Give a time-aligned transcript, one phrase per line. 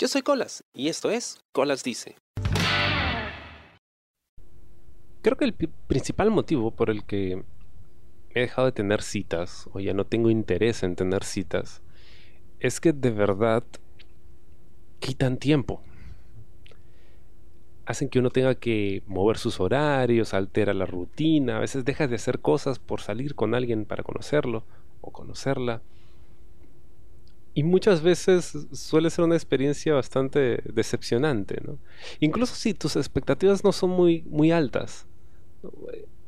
[0.00, 2.14] Yo soy Colas y esto es Colas Dice.
[5.22, 7.42] Creo que el principal motivo por el que
[8.30, 11.82] he dejado de tener citas o ya no tengo interés en tener citas
[12.60, 13.64] es que de verdad
[15.00, 15.82] quitan tiempo.
[17.84, 22.16] Hacen que uno tenga que mover sus horarios, altera la rutina, a veces dejas de
[22.16, 24.62] hacer cosas por salir con alguien para conocerlo
[25.00, 25.82] o conocerla.
[27.58, 31.76] Y muchas veces suele ser una experiencia bastante decepcionante, ¿no?
[32.20, 35.08] Incluso si tus expectativas no son muy, muy altas,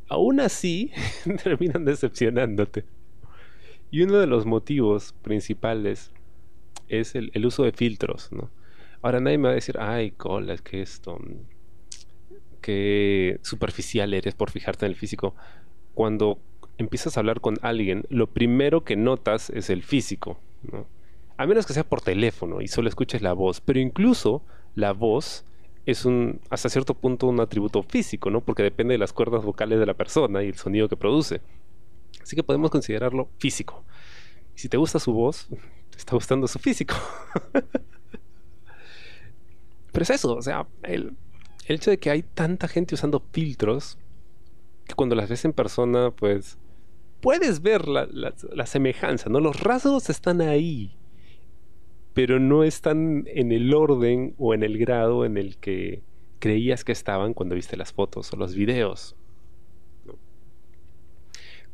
[0.09, 0.91] aún así
[1.45, 2.85] terminan decepcionándote.
[3.93, 6.11] Y uno de los motivos principales
[6.89, 8.51] es el, uso de filtros, ¿no?
[9.01, 11.17] Ahora nadie me va a decir, ay, cola, es que esto,
[12.61, 15.37] que superficial eres por fijarte en el físico.
[15.95, 16.41] Cuando
[16.77, 20.41] empiezas a hablar con alguien, lo primero que notas es el físico,
[20.73, 20.99] ¿no?
[21.41, 24.43] A menos que sea por teléfono y solo escuches la voz, pero incluso
[24.75, 25.47] la voz
[25.87, 28.43] es un, hasta cierto punto un atributo físico, ¿no?
[28.43, 31.41] Porque depende de las cuerdas vocales de la persona y el sonido que produce.
[32.23, 33.83] Así que podemos considerarlo físico.
[34.55, 35.49] Si te gusta su voz,
[35.89, 36.95] te está gustando su físico.
[39.93, 41.17] Pero es eso, o sea, el,
[41.65, 43.97] hecho de que hay tanta gente usando filtros,
[44.85, 46.59] que cuando las ves en persona, pues
[47.23, 49.41] puedes ver la, la semejanza, ¿no?
[49.41, 51.00] Los rasgos están ahí
[52.15, 56.03] pero no están en el orden o en el grado en el que
[56.39, 59.17] creías que estaban cuando viste las fotos o los videos.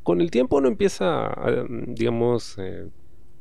[0.03, 2.89] Con el tiempo uno empieza a, digamos, eh,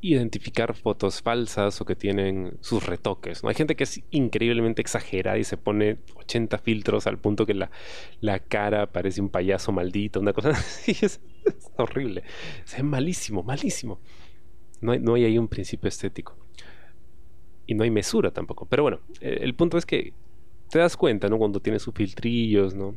[0.01, 3.43] identificar fotos falsas o que tienen sus retoques.
[3.43, 3.49] ¿no?
[3.49, 7.69] Hay gente que es increíblemente exagerada y se pone 80 filtros al punto que la,
[8.21, 10.95] la cara parece un payaso maldito, una cosa así.
[11.01, 11.19] Es,
[11.75, 12.23] horrible.
[12.65, 13.99] Es malísimo, malísimo.
[14.81, 16.44] No hay, no hay ahí un principio estético
[17.65, 18.65] y no hay mesura tampoco.
[18.65, 20.13] Pero bueno, eh, el punto es que
[20.69, 21.37] te das cuenta, ¿no?
[21.37, 22.95] Cuando tienes sus filtrillos, ¿no?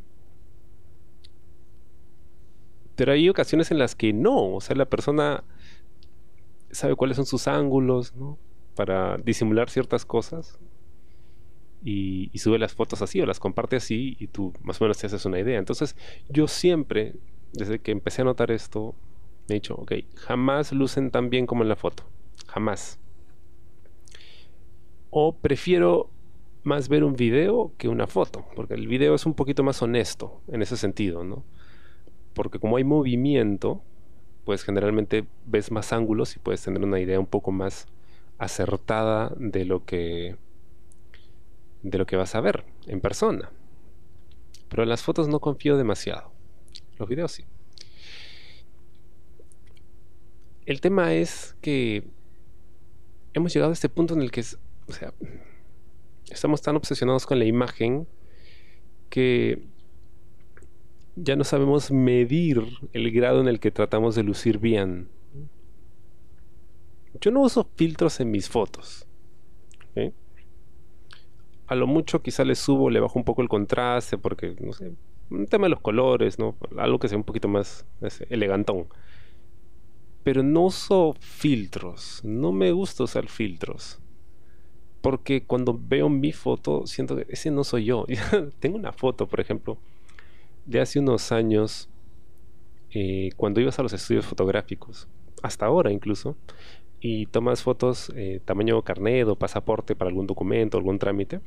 [2.95, 5.43] Pero hay ocasiones en las que no, o sea, la persona
[6.71, 8.37] sabe cuáles son sus ángulos, ¿no?
[8.75, 10.59] Para disimular ciertas cosas.
[11.81, 14.97] Y, y, sube las fotos así o las comparte así y tú más o menos
[14.97, 15.57] te haces una idea.
[15.57, 15.95] Entonces
[16.27, 17.15] yo siempre,
[17.53, 18.95] desde que empecé a notar esto,
[19.47, 22.03] me he dicho, ok, jamás lucen tan bien como en la foto.
[22.47, 22.99] Jamás
[25.09, 26.09] o prefiero
[26.63, 30.41] más ver un video que una foto, porque el video es un poquito más honesto
[30.47, 31.43] en ese sentido, ¿no?
[32.33, 33.81] Porque como hay movimiento,
[34.45, 37.87] pues generalmente ves más ángulos y puedes tener una idea un poco más
[38.37, 40.37] acertada de lo que
[41.83, 43.51] de lo que vas a ver en persona.
[44.69, 46.31] Pero en las fotos no confío demasiado.
[46.97, 47.45] Los videos sí.
[50.65, 52.03] El tema es que
[53.33, 54.43] hemos llegado a este punto en el que
[54.89, 55.13] o sea,
[56.31, 58.07] estamos tan obsesionados con la imagen
[59.09, 59.67] que
[61.15, 62.63] ya no sabemos medir
[62.93, 65.09] el grado en el que tratamos de lucir bien.
[67.21, 69.05] Yo no uso filtros en mis fotos.
[71.67, 74.91] A lo mucho quizá le subo, le bajo un poco el contraste porque, no sé,
[75.29, 76.55] un tema de los colores, ¿no?
[76.77, 77.85] Algo que sea un poquito más
[78.29, 78.87] elegantón.
[80.23, 82.21] Pero no uso filtros.
[82.23, 84.01] No me gusta usar filtros
[85.01, 88.05] porque cuando veo mi foto siento que ese no soy yo.
[88.59, 89.77] Tengo una foto, por ejemplo,
[90.65, 91.89] de hace unos años,
[92.91, 95.07] eh, cuando ibas a los estudios fotográficos,
[95.41, 96.35] hasta ahora incluso,
[97.01, 101.39] y tomas fotos eh, tamaño carnet o pasaporte para algún documento, algún trámite,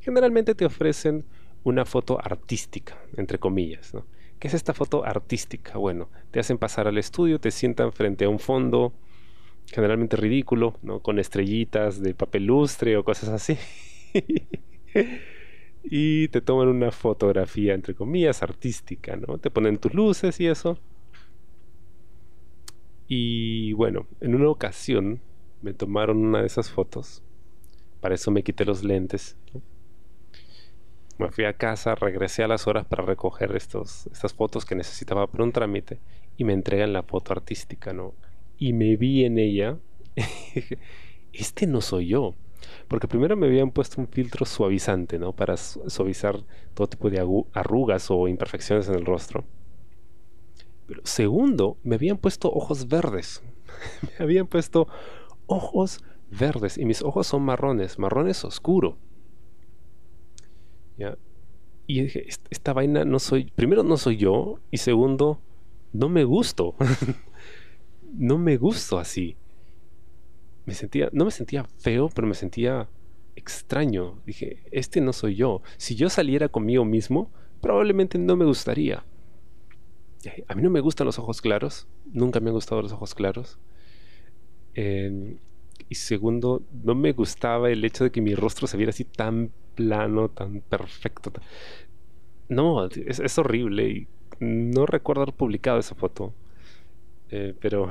[0.00, 1.24] generalmente te ofrecen
[1.64, 3.92] una foto artística, entre comillas.
[4.38, 5.78] ¿Qué es esta foto artística?
[5.78, 8.92] Bueno, te hacen pasar al estudio, te sientan frente a un fondo,
[9.66, 11.00] generalmente ridículo, ¿no?
[11.00, 13.58] Con estrellitas de papel lustre o cosas así.
[15.84, 19.38] y te toman una fotografía, entre comillas, artística, ¿no?
[19.38, 20.78] Te ponen tus luces y eso.
[23.08, 25.20] Y bueno, en una ocasión
[25.62, 27.22] me tomaron una de esas fotos.
[28.00, 29.36] Para eso me quité los lentes.
[31.18, 35.26] Me fui a casa, regresé a las horas para recoger estos, estas fotos que necesitaba
[35.26, 35.98] para un trámite
[36.36, 38.14] y me entregan la foto artística, ¿no?
[38.58, 39.78] Y me vi en ella,
[41.32, 42.34] este no soy yo.
[42.88, 45.32] Porque primero me habían puesto un filtro suavizante, ¿no?
[45.32, 46.44] Para suavizar
[46.74, 49.44] todo tipo de arrugas o imperfecciones en el rostro.
[50.86, 53.42] Pero segundo, me habían puesto ojos verdes.
[54.18, 54.88] me habían puesto
[55.46, 56.78] ojos verdes.
[56.78, 58.98] Y mis ojos son marrones, marrones oscuro.
[60.96, 61.18] ¿Ya?
[61.86, 65.40] Y dije, esta vaina no soy, primero no soy yo, y segundo,
[65.92, 66.74] no me gusto.
[68.16, 69.36] no me gustó así.
[70.64, 72.88] Me sentía, no me sentía feo, pero me sentía
[73.36, 74.20] extraño.
[74.26, 75.62] Dije, este no soy yo.
[75.76, 77.30] Si yo saliera conmigo mismo,
[77.60, 79.04] probablemente no me gustaría.
[80.48, 81.86] A mí no me gustan los ojos claros.
[82.12, 83.58] Nunca me han gustado los ojos claros.
[84.74, 85.38] Em,
[85.88, 89.52] y segundo, no me gustaba el hecho de que mi rostro se viera así tan
[89.74, 91.32] plano, tan perfecto.
[92.48, 93.88] No, es, horrible.
[93.88, 94.08] Y
[94.40, 96.34] no recuerdo haber publicado esa foto.
[97.30, 97.90] Eh, pero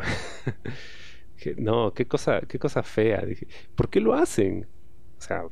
[1.58, 3.24] no, qué cosa, qué cosa fea.
[3.76, 4.68] ¿por qué lo hacen?
[5.18, 5.44] O sea,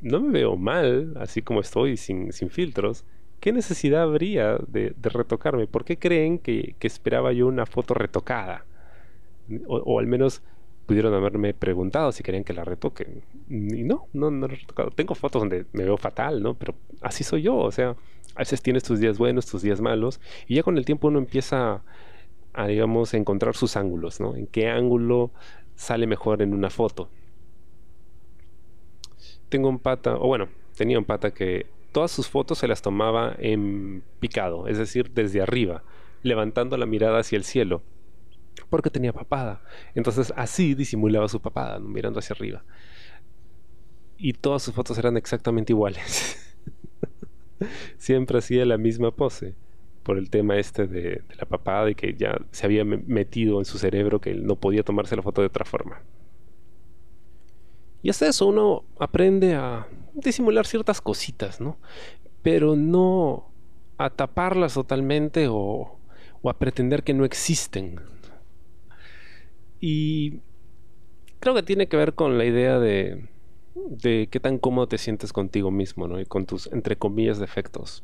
[0.00, 3.04] no me veo mal, así como estoy, sin, sin filtros.
[3.40, 5.66] ¿Qué necesidad habría de, retocarme?
[5.66, 8.64] ¿Por qué creen que, esperaba yo una foto retocada?
[9.66, 10.42] O, al menos
[10.86, 13.22] pudieron haberme preguntado si querían que la retoque.
[13.48, 14.90] Y no, no, no he retocado.
[14.90, 16.54] Tengo fotos donde me veo fatal, ¿no?
[16.54, 17.56] Pero así soy yo.
[17.56, 17.96] O sea,
[18.36, 20.20] a veces tienes tus días buenos, tus días malos.
[20.46, 21.82] Y ya con el tiempo uno empieza
[22.54, 24.36] a, encontrar sus ángulos, ¿no?
[24.36, 25.30] En qué ángulo
[25.74, 27.08] sale mejor en una foto.
[29.48, 33.34] Tengo un pata, o bueno, tenía un pata que todas sus fotos se las tomaba
[33.38, 35.82] en picado, es decir, desde arriba,
[36.22, 37.82] levantando la mirada hacia el cielo,
[38.70, 39.62] porque tenía papada.
[39.94, 42.64] Entonces así disimulaba su papada, mirando hacia arriba.
[44.16, 46.56] Y todas sus fotos eran exactamente iguales.
[47.98, 49.54] Siempre hacía la misma pose
[50.02, 53.78] por el tema este de, la papada y que ya se había metido en su
[53.78, 56.02] cerebro que él no podía tomarse la foto de otra forma.
[58.02, 61.78] Y hasta eso uno aprende a disimular ciertas cositas, ¿no?
[62.42, 63.48] Pero no
[63.96, 65.98] a taparlas totalmente o,
[66.42, 68.00] o a pretender que no existen.
[69.80, 70.40] Y
[71.38, 73.28] creo que tiene que ver con la idea de,
[73.74, 76.20] de qué tan cómodo te sientes contigo mismo, ¿no?
[76.20, 78.02] Y con tus, entre comillas, defectos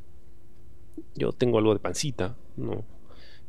[1.14, 2.84] yo tengo algo de pancita, ¿no?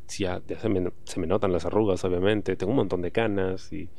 [0.07, 3.71] Si ya, se, me, se, me, notan las arrugas, obviamente, tengo un montón de canas
[3.71, 3.89] y,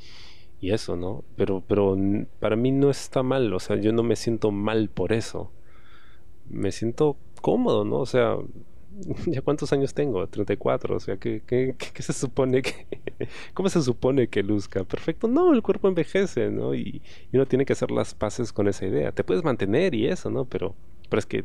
[0.61, 1.25] y, eso, ¿no?
[1.37, 1.97] Pero, pero
[2.41, 5.52] para mí no está mal, o sea, yo no me siento mal por eso.
[6.49, 7.99] Me siento cómodo, ¿no?
[7.99, 8.37] O sea,
[9.26, 10.26] ¿ya cuántos años tengo?
[10.26, 12.87] 34, o sea, ¿qué, se supone que...
[13.55, 14.85] ¿Cómo se supone que luzca?
[14.85, 16.75] Perfecto, no, el cuerpo envejece, ¿no?
[16.75, 17.02] Y,
[17.32, 19.12] y uno tiene que hacer las paces con esa idea.
[19.12, 20.44] Te puedes mantener y eso, ¿no?
[20.44, 20.75] Pero,
[21.08, 21.44] pero es que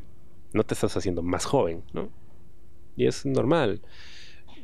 [0.56, 2.10] no te estás haciendo más joven, ¿no?
[2.96, 3.81] Y es normal.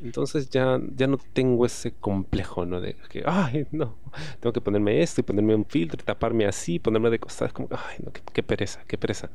[0.02, 2.80] Entonces ya, ya no tengo ese complejo, ¿no?
[2.80, 3.96] De que, ay, no,
[4.40, 7.52] tengo que ponerme esto y ponerme un filtro, taparme así, ponerme de costado.
[7.52, 9.30] Como, ay, no, qué, pereza, qué pereza.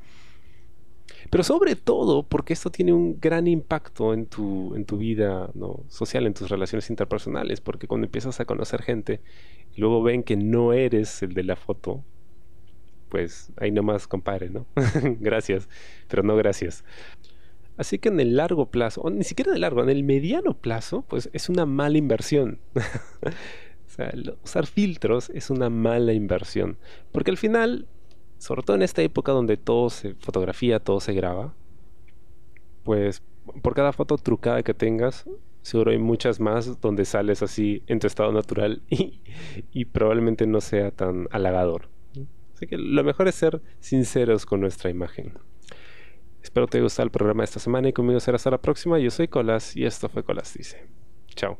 [1.29, 5.49] Pero sobre todo porque esto tiene un gran impacto en tu, en tu vida
[5.89, 9.21] social, en tus relaciones interpersonales, porque cuando empiezas a conocer gente
[9.75, 12.03] y luego ven que no eres el de la foto,
[13.09, 14.65] pues ahí nomás, compadre, ¿no?
[15.19, 15.69] gracias,
[16.07, 16.83] pero no gracias.
[17.77, 20.55] Así que en el largo plazo, o ni siquiera en el largo, en el mediano
[20.55, 22.59] plazo, pues es una mala inversión.
[22.75, 24.11] o sea,
[24.43, 26.77] usar filtros es una mala inversión.
[27.11, 27.87] Porque al final,
[28.39, 31.53] sobre todo en esta época donde todo se fotografía, todo se graba,
[32.83, 33.21] pues
[33.61, 35.25] por cada foto trucada que tengas,
[35.61, 40.89] seguro hay muchas más donde sales así en tu estado natural y probablemente no sea
[40.89, 41.89] tan halagador.
[42.57, 45.37] Así que lo mejor es ser sinceros con nuestra imagen.
[46.41, 48.97] Espero te haya gustado el programa de esta semana y conmigo será hasta la próxima.
[48.97, 50.87] Yo soy Colas y esto fue Colas Dice.
[51.35, 51.59] Chao.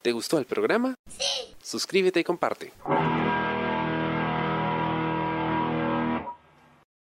[0.00, 0.94] ¿Te gustó el programa?
[1.06, 1.54] Sí.
[1.62, 2.72] Suscríbete y comparte.